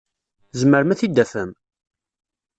Tzemrem 0.51 0.91
ad 0.93 0.97
t-id-tafem? 0.99 1.51